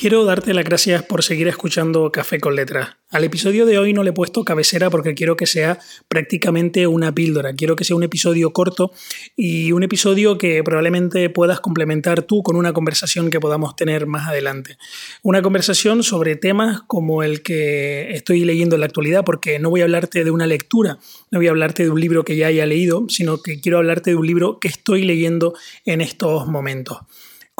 [0.00, 2.96] Quiero darte las gracias por seguir escuchando Café con Letras.
[3.10, 7.14] Al episodio de hoy no le he puesto cabecera porque quiero que sea prácticamente una
[7.14, 7.52] píldora.
[7.52, 8.92] Quiero que sea un episodio corto
[9.36, 14.26] y un episodio que probablemente puedas complementar tú con una conversación que podamos tener más
[14.26, 14.78] adelante.
[15.22, 19.82] Una conversación sobre temas como el que estoy leyendo en la actualidad, porque no voy
[19.82, 20.98] a hablarte de una lectura,
[21.30, 24.12] no voy a hablarte de un libro que ya haya leído, sino que quiero hablarte
[24.12, 25.52] de un libro que estoy leyendo
[25.84, 27.00] en estos momentos.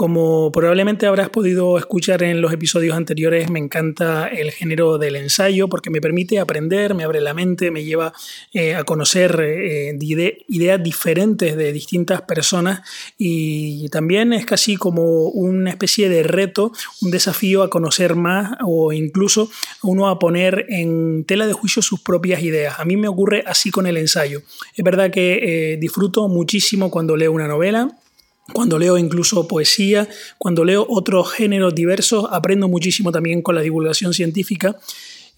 [0.01, 5.69] Como probablemente habrás podido escuchar en los episodios anteriores, me encanta el género del ensayo
[5.69, 8.15] porque me permite aprender, me abre la mente, me lleva
[8.55, 12.81] eh, a conocer eh, ideas diferentes de distintas personas
[13.19, 18.95] y también es casi como una especie de reto, un desafío a conocer más o
[18.95, 19.51] incluso
[19.83, 22.81] uno a poner en tela de juicio sus propias ideas.
[22.81, 24.41] A mí me ocurre así con el ensayo.
[24.75, 27.99] Es verdad que eh, disfruto muchísimo cuando leo una novela
[28.53, 34.13] cuando leo incluso poesía, cuando leo otros géneros diversos, aprendo muchísimo también con la divulgación
[34.15, 34.77] científica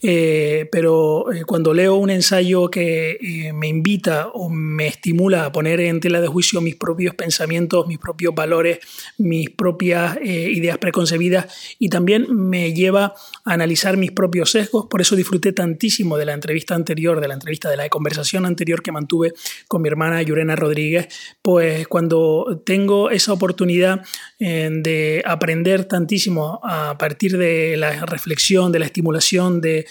[0.04, 5.52] eh, pero eh, cuando leo un ensayo que eh, me invita o me estimula a
[5.52, 8.80] poner en tela de juicio mis propios pensamientos, mis propios valores,
[9.18, 15.14] mis propias ideas preconcebidas y también me lleva a analizar mis propios sesgos, por eso
[15.14, 19.34] disfruté tantísimo de la entrevista anterior, de la entrevista de la conversación anterior que mantuve
[19.68, 21.08] con mi hermana Yurena Rodríguez,
[21.42, 24.02] pues cuando tengo esa oportunidad
[24.38, 29.86] de aprender tantísimo a partir de la reflexión, de la estimulación, de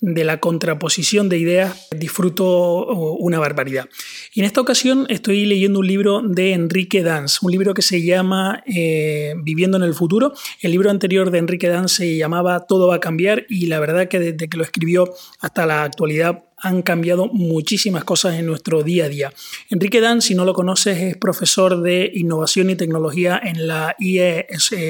[0.00, 3.88] de la contraposición de ideas disfruto una barbaridad.
[4.34, 8.02] Y en esta ocasión estoy leyendo un libro de Enrique Dans, un libro que se
[8.02, 10.34] llama eh, Viviendo en el futuro.
[10.60, 14.08] El libro anterior de Enrique Dans se llamaba Todo va a cambiar y la verdad
[14.08, 19.04] que desde que lo escribió hasta la actualidad han cambiado muchísimas cosas en nuestro día
[19.04, 19.32] a día.
[19.68, 24.46] Enrique Dan, si no lo conoces, es profesor de innovación y tecnología en la IE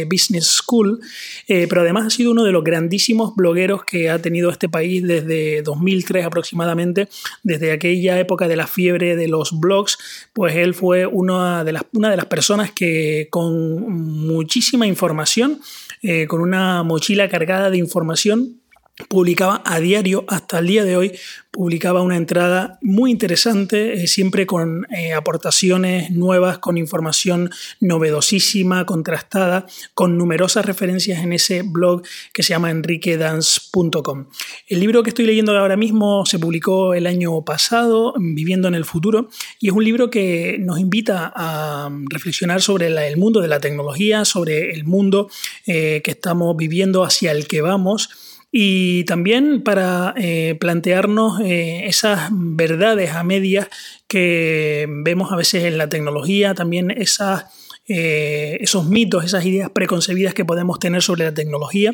[0.08, 1.00] Business School,
[1.48, 4.95] eh, pero además ha sido uno de los grandísimos blogueros que ha tenido este país
[5.00, 7.08] desde 2003 aproximadamente,
[7.42, 9.98] desde aquella época de la fiebre de los blogs,
[10.32, 15.60] pues él fue una de las, una de las personas que con muchísima información,
[16.02, 18.60] eh, con una mochila cargada de información,
[19.08, 21.12] publicaba a diario hasta el día de hoy
[21.56, 29.66] publicaba una entrada muy interesante, eh, siempre con eh, aportaciones nuevas, con información novedosísima, contrastada,
[29.94, 32.02] con numerosas referencias en ese blog
[32.34, 34.26] que se llama enriquedance.com.
[34.68, 38.84] El libro que estoy leyendo ahora mismo se publicó el año pasado, Viviendo en el
[38.84, 43.60] futuro, y es un libro que nos invita a reflexionar sobre el mundo de la
[43.60, 45.30] tecnología, sobre el mundo
[45.66, 48.10] eh, que estamos viviendo, hacia el que vamos
[48.58, 53.68] y también para eh, plantearnos eh, esas verdades a medias
[54.08, 57.44] que vemos a veces en la tecnología, también esas,
[57.86, 61.92] eh, esos mitos, esas ideas preconcebidas que podemos tener sobre la tecnología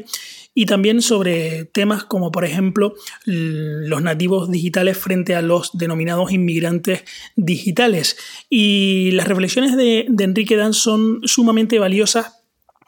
[0.55, 7.03] y también sobre temas como por ejemplo los nativos digitales frente a los denominados inmigrantes
[7.35, 8.17] digitales.
[8.49, 12.43] Y las reflexiones de, de Enrique Dan son sumamente valiosas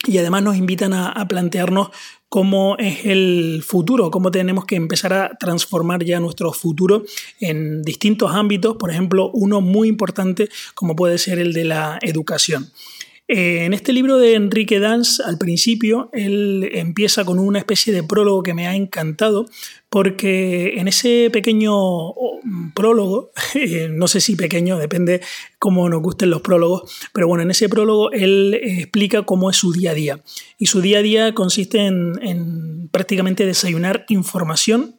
[0.06, 1.88] y además nos invitan a, plantearnos
[2.34, 7.04] cómo es el futuro, cómo tenemos que empezar a transformar ya nuestro futuro
[7.38, 12.72] en distintos ámbitos, por ejemplo, uno muy importante como puede ser el de la educación.
[13.26, 18.02] Eh, en este libro de Enrique Dans, al principio, él empieza con una especie de
[18.02, 19.46] prólogo que me ha encantado,
[19.88, 21.72] porque en ese pequeño
[22.74, 25.22] prólogo, eh, no sé si pequeño, depende
[25.58, 29.72] cómo nos gusten los prólogos, pero bueno, en ese prólogo él explica cómo es su
[29.72, 30.22] día a día.
[30.58, 34.96] Y su día a día consiste en, prácticamente desayunar información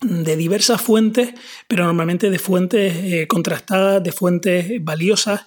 [0.00, 1.34] de diversas fuentes,
[1.68, 5.42] pero normalmente de fuentes eh, contrastadas, de fuentes valiosas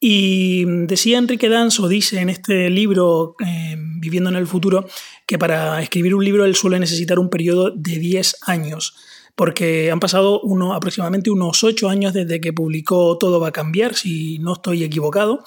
[0.00, 4.86] y decía Enrique Danzo, dice en este libro, eh, Viviendo en el futuro,
[5.26, 8.94] que para escribir un libro él suele necesitar un periodo de 10 años,
[9.34, 10.40] porque han pasado
[10.72, 15.42] aproximadamente unos 8 años desde que publicó Todo va a cambiar, si no estoy equivocado.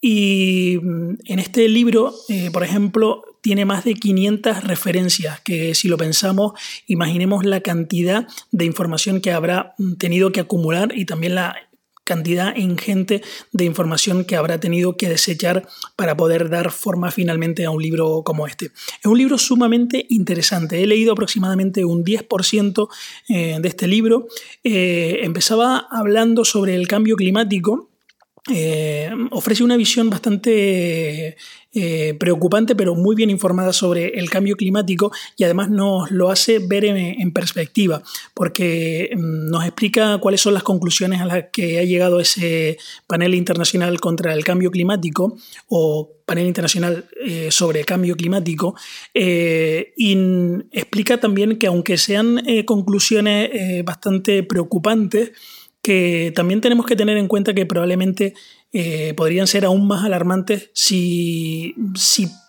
[0.00, 5.88] Y mm, en este libro, eh, por ejemplo, tiene más de 500 referencias, que si
[5.88, 6.52] lo pensamos,
[6.86, 11.54] imaginemos la cantidad de información que habrá tenido que acumular y también la
[12.10, 13.22] cantidad ingente
[13.52, 18.22] de información que habrá tenido que desechar para poder dar forma finalmente a un libro
[18.24, 18.72] como este.
[18.98, 20.82] Es un libro sumamente interesante.
[20.82, 22.88] He leído aproximadamente un 10%
[23.28, 24.26] eh, de este libro.
[24.64, 27.89] Eh, empezaba hablando sobre el cambio climático
[28.50, 31.36] eh, ofrece una visión bastante
[31.72, 36.58] eh, preocupante, pero muy bien informada sobre el cambio climático y además nos lo hace
[36.58, 38.02] ver en, perspectiva,
[38.34, 42.76] porque mm, nos explica cuáles son las conclusiones a las que ha llegado ese
[43.06, 45.36] panel internacional contra el cambio climático
[45.68, 48.74] o panel internacional eh, sobre cambio climático
[49.14, 50.16] y
[50.70, 55.32] explica también que aunque sean conclusiones bastante preocupantes,
[55.82, 58.34] que también tenemos que tener en cuenta que probablemente
[58.72, 61.74] eh, podrían ser aún más alarmantes si,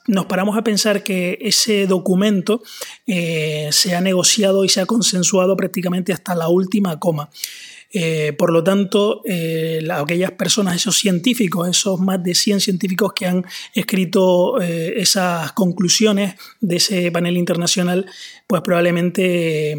[0.08, 2.62] nos paramos a pensar que ese documento
[3.08, 7.30] eh, se ha negociado y se ha consensuado prácticamente hasta la última coma.
[7.94, 9.22] Eh, por lo tanto,
[9.92, 16.78] aquellas personas, esos científicos, esos más de 100 científicos que han escrito esas conclusiones de
[16.78, 18.06] ese panel internacional,
[18.48, 19.76] pues probablemente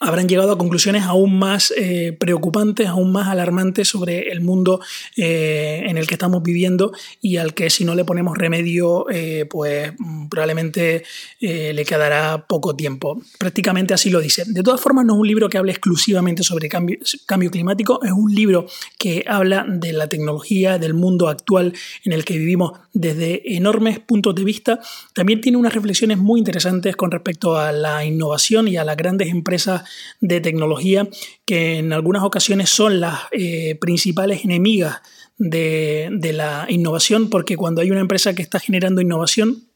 [0.00, 4.80] habrán llegado a conclusiones aún más eh, preocupantes, aún más alarmantes sobre el mundo
[5.14, 9.46] eh, en el que estamos viviendo y al que si no le ponemos remedio, eh,
[9.48, 11.04] pues mm, probablemente
[11.40, 13.20] le quedará poco tiempo.
[13.38, 14.44] Prácticamente así lo dice.
[14.46, 18.12] De todas formas, no es un libro que hable exclusivamente sobre cambio, cambio climático, es
[18.12, 18.66] un libro
[18.98, 21.74] que habla de la tecnología, del mundo actual
[22.04, 24.80] en el que vivimos desde enormes puntos de vista.
[25.12, 29.28] También tiene unas reflexiones muy interesantes con respecto a la innovación y a las grandes
[29.28, 29.82] empresas
[30.20, 31.08] de tecnología
[31.44, 35.00] que en algunas ocasiones son las eh, principales enemigas
[35.38, 39.70] de, de la innovación, porque cuando hay una empresa que está generando innovación,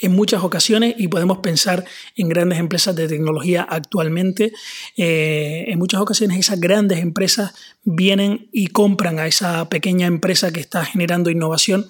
[0.00, 1.84] en muchas ocasiones, y podemos pensar
[2.16, 4.52] en grandes empresas de tecnología actualmente,
[4.96, 7.52] eh, en muchas ocasiones esas grandes empresas
[7.84, 11.88] vienen y compran a esa pequeña empresa que está generando innovación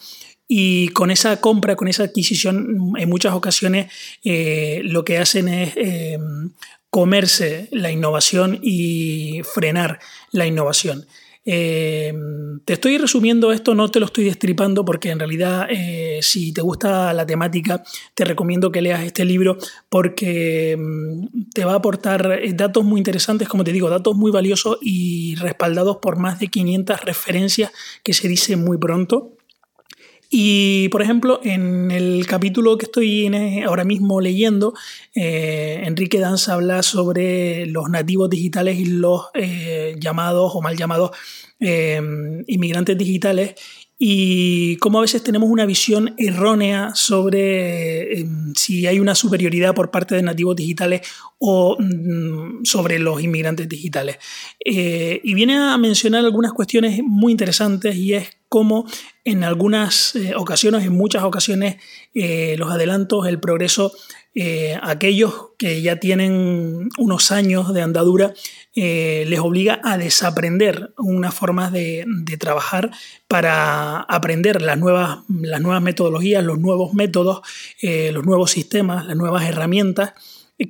[0.50, 3.92] y con esa compra, con esa adquisición, en muchas ocasiones
[4.24, 5.74] eh, lo que hacen es
[6.90, 9.98] comerse la innovación y frenar
[10.32, 11.06] la innovación.
[11.50, 12.12] Eh,
[12.66, 16.60] te estoy resumiendo esto, no te lo estoy destripando porque en realidad eh, si te
[16.60, 17.82] gusta la temática
[18.12, 19.56] te recomiendo que leas este libro
[19.88, 24.30] porque mm, te va a aportar eh, datos muy interesantes, como te digo, datos muy
[24.30, 29.37] valiosos y respaldados por más de 500 referencias que se dice muy pronto.
[30.30, 34.74] Y, por ejemplo, en el capítulo que estoy eh, ahora mismo leyendo,
[35.14, 41.12] eh, Enrique Danza habla sobre los nativos digitales y los eh, llamados o mal llamados
[41.60, 43.54] inmigrantes digitales
[43.98, 50.14] y cómo a veces tenemos una visión errónea sobre si hay una superioridad por parte
[50.14, 51.00] de nativos digitales
[51.38, 54.18] o mm, sobre los inmigrantes digitales.
[54.64, 58.86] y viene a mencionar algunas cuestiones muy interesantes y es cómo
[59.24, 61.76] en algunas eh, ocasiones, en muchas ocasiones,
[62.14, 63.92] eh, los adelantos, el progreso,
[64.34, 68.34] eh, aquellos que ya tienen unos años de andadura,
[68.74, 72.06] les obliga a desaprender unas formas de,
[72.38, 72.92] trabajar
[73.26, 77.40] para aprender las nuevas, las nuevas metodologías, los nuevos métodos,
[77.82, 80.12] los nuevos sistemas, las nuevas herramientas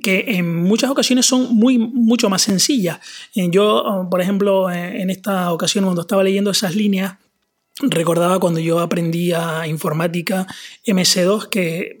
[0.01, 2.99] que en muchas ocasiones son muy, mucho más sencillas.
[3.35, 7.17] Yo, por ejemplo, en esta ocasión cuando estaba leyendo esas líneas,
[7.79, 10.47] recordaba cuando yo aprendía informática
[10.85, 11.97] MS2 que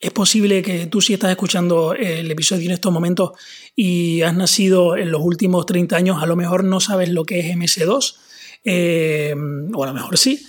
[0.00, 3.32] es posible que tú si estás escuchando el episodio en estos momentos
[3.76, 7.40] y has nacido en los últimos 30 años, a lo mejor no sabes lo que
[7.40, 8.16] es MS2,
[8.64, 9.34] eh,
[9.74, 10.42] o a lo mejor sí,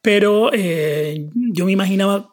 [0.00, 2.32] pero eh, yo me imaginaba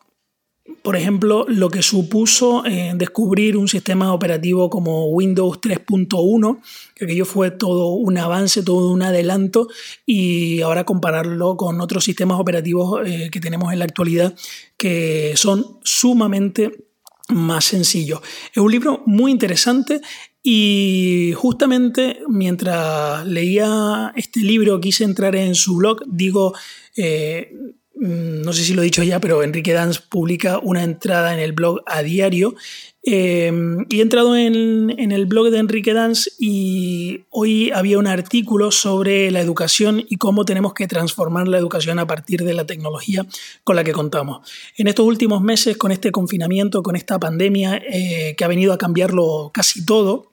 [0.83, 6.59] por ejemplo, lo que supuso eh, descubrir un sistema operativo como Windows 3.1,
[6.93, 9.69] que aquello fue todo un avance, todo un adelanto,
[10.05, 14.35] y ahora compararlo con otros sistemas operativos eh, que tenemos en la actualidad,
[14.75, 16.85] que son sumamente
[17.29, 18.19] más sencillos.
[18.51, 20.01] Es un libro muy interesante
[20.41, 26.53] y justamente mientras leía este libro quise entrar en su blog, digo,
[26.97, 27.53] eh,
[28.03, 31.53] no sé si lo he dicho ya, pero Enrique Danz publica una entrada en el
[31.53, 32.53] blog a diario.
[33.01, 38.71] Em, y he entrado en, el blog de Enrique Danz y hoy había un artículo
[38.71, 43.25] sobre la educación y cómo tenemos que transformar la educación a partir de la tecnología
[43.63, 44.49] con la que contamos.
[44.75, 48.77] En estos últimos meses, con este confinamiento, con esta pandemia eh, que ha venido a
[48.77, 50.32] cambiarlo casi todo,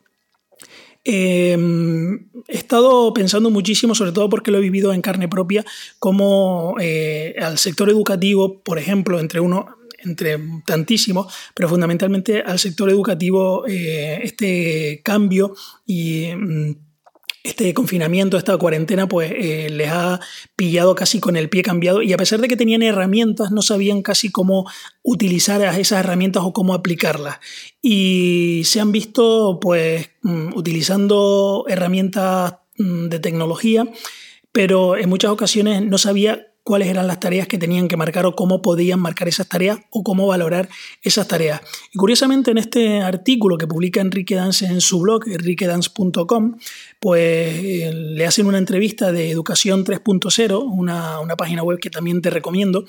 [1.03, 5.65] Em, he estado pensando muchísimo, sobre todo porque lo he vivido en carne propia,
[5.99, 9.67] cómo eh, al sector educativo, por ejemplo, entre uno,
[9.99, 15.55] entre tantísimos, pero fundamentalmente al sector educativo, eh, este cambio
[15.87, 16.75] y mm,
[17.43, 20.21] este confinamiento, esta cuarentena, pues eh, les ha
[20.57, 24.03] pillado casi con el pie cambiado y a pesar de que tenían herramientas, no sabían
[24.03, 24.71] casi cómo
[25.03, 27.39] utilizar esas herramientas o cómo aplicarlas.
[27.83, 33.87] Y se han visto pues mm, utilizando herramientas mm, de tecnología
[34.53, 38.35] pero en muchas ocasiones no sabía cuáles eran las tareas que tenían que marcar o
[38.35, 40.69] cómo podían marcar esas tareas o cómo valorar
[41.03, 41.61] esas tareas.
[41.93, 46.57] Y curiosamente en este artículo que publica Enrique Dance en su blog, enriquedance.com,
[47.01, 52.21] pues eh, le hacen una entrevista de Educación 3.0, una, una página web que también
[52.21, 52.85] te recomiendo,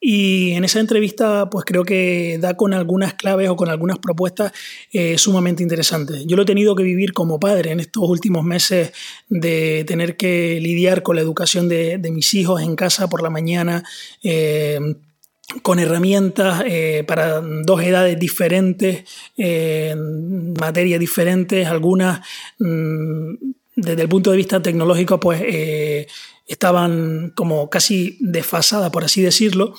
[0.00, 4.52] y en esa entrevista, pues creo que da con algunas claves o con algunas propuestas
[4.92, 6.26] eh, sumamente interesantes.
[6.26, 8.90] Yo lo he tenido que vivir como padre en estos últimos meses
[9.28, 13.84] de tener que lidiar con la educación de, mis hijos en casa por la mañana.
[14.24, 14.80] Eh,
[15.60, 16.64] con herramientas
[17.06, 19.04] para dos edades diferentes,
[19.36, 22.20] materias diferentes, algunas
[22.58, 23.34] mm,
[23.76, 25.42] desde el punto de vista tecnológico, pues
[26.46, 29.74] estaban como casi desfasadas, por así decirlo.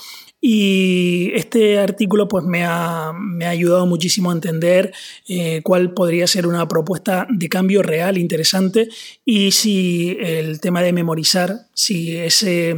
[0.45, 4.93] Y este artículo pues, me, ha, me ha ayudado muchísimo a entender
[5.29, 8.89] eh, cuál podría ser una propuesta de cambio real, interesante,
[9.23, 12.75] y si el tema de memorizar, si ese,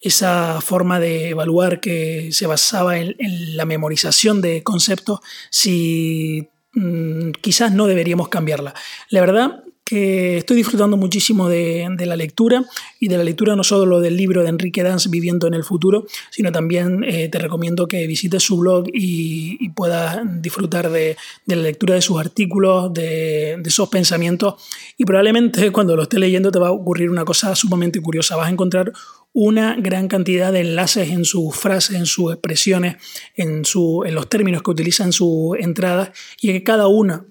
[0.00, 3.16] esa forma de evaluar que se basaba en,
[3.54, 8.72] la memorización de conceptos, si mm, quizás no deberíamos cambiarla.
[9.10, 12.64] La verdad estoy disfrutando muchísimo de, la lectura
[13.00, 16.06] y de la lectura no solo del libro de Enrique Dance Viviendo en el Futuro,
[16.30, 21.16] sino también eh, te recomiendo que visites su blog y, puedas disfrutar de,
[21.46, 24.54] la lectura de sus artículos, de, esos pensamientos.
[24.96, 28.48] Y probablemente cuando lo estés leyendo te va a ocurrir una cosa sumamente curiosa, vas
[28.48, 28.92] a encontrar
[29.32, 32.96] una gran cantidad de enlaces en sus frases, en sus expresiones,
[33.36, 37.24] en, los términos que utiliza en sus entradas y que cada una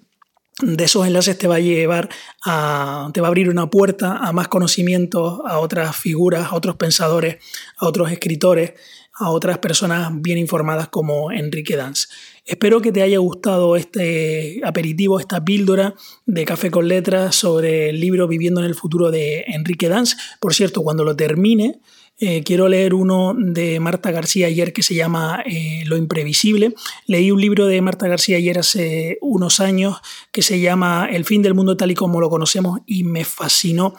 [0.62, 2.10] de esos enlaces te va a llevar
[2.44, 6.78] a, te va a abrir una puerta a más conocimientos, a otras figuras, a otros
[6.78, 7.38] pensadores,
[7.78, 8.74] a otros escritores,
[9.14, 12.08] a otras personas bien informadas como Enrique Dance.
[12.46, 15.96] Espero que te haya gustado este aperitivo, esta píldora
[16.26, 20.16] de café con letras sobre el libro Viviendo en el futuro de Enrique Dance.
[20.40, 21.80] Por cierto, cuando lo termine,
[22.20, 26.74] eh, quiero leer uno de Marta García ayer que se llama eh, Lo imprevisible.
[27.06, 29.98] Leí un libro de Marta García ayer hace unos años
[30.32, 33.94] que se llama El fin del mundo tal y como lo conocemos y me fascinó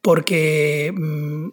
[0.00, 1.48] porque mm,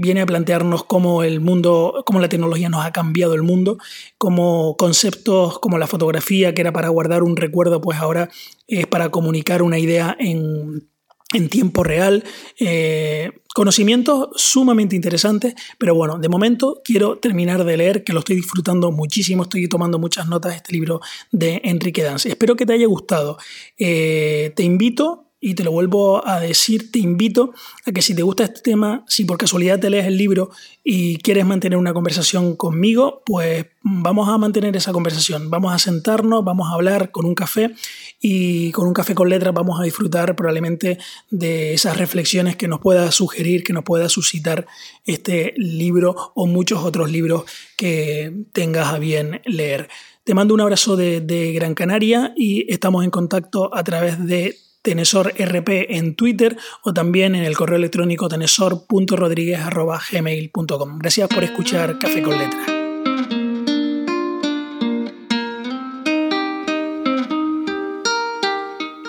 [0.00, 3.76] viene a plantearnos cómo el mundo, cómo la tecnología nos ha cambiado el mundo,
[4.16, 8.30] cómo conceptos como la fotografía, que era para guardar un recuerdo, pues ahora
[8.66, 10.88] es para comunicar una idea en
[11.34, 12.24] en tiempo real,
[12.58, 18.36] eh, conocimientos sumamente interesantes, pero bueno, de momento quiero terminar de leer, que lo estoy
[18.36, 22.28] disfrutando muchísimo, estoy tomando muchas notas de este libro de Enrique Dance.
[22.28, 23.36] Espero que te haya gustado.
[23.76, 27.52] Eh, te invito y te lo vuelvo a decir, te invito
[27.86, 30.50] a que si te gusta este tema, si por casualidad te lees el libro
[30.82, 35.48] y quieres mantener una conversación conmigo, pues vamos a mantener esa conversación.
[35.48, 37.70] Vamos a sentarnos, vamos a hablar con un café
[38.20, 40.98] y con un café con letras vamos a disfrutar probablemente
[41.30, 44.66] de esas reflexiones que nos pueda sugerir, que nos pueda suscitar
[45.06, 47.44] este libro o muchos otros libros
[47.76, 49.88] que tengas a bien leer.
[50.24, 54.56] Te mando un abrazo de, de Gran Canaria y estamos en contacto a través de
[54.88, 60.98] Tenesor RP en Twitter o también en el correo electrónico tenesor.rodríguez.gmail.com.
[60.98, 63.37] Gracias por escuchar Café con Letras.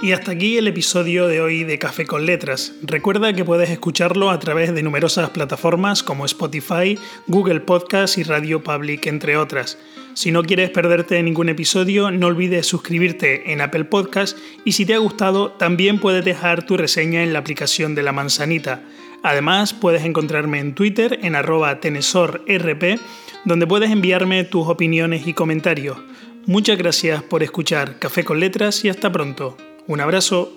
[0.01, 2.73] Y hasta aquí el episodio de hoy de Café con Letras.
[2.81, 8.63] Recuerda que puedes escucharlo a través de numerosas plataformas como Spotify, Google Podcast y Radio
[8.63, 9.77] Public, entre otras.
[10.13, 14.93] Si no quieres perderte ningún episodio, no olvides suscribirte en Apple Podcast y si te
[14.93, 18.81] ha gustado, también puedes dejar tu reseña en la aplicación de la manzanita.
[19.21, 22.99] Además, puedes encontrarme en Twitter en arroba tenesorrp,
[23.43, 25.97] donde puedes enviarme tus opiniones y comentarios.
[26.45, 29.57] Muchas gracias por escuchar Café con Letras y hasta pronto.
[29.89, 30.53] Un abrazo.